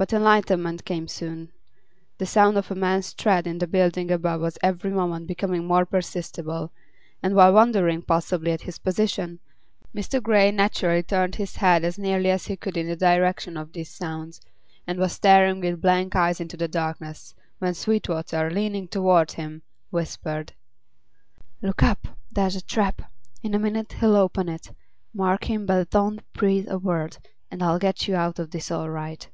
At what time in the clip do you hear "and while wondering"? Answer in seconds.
7.20-8.02